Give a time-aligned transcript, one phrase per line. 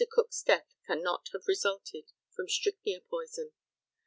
[0.09, 2.05] Cook's death cannot have resulted
[2.35, 3.51] from strychnia poison.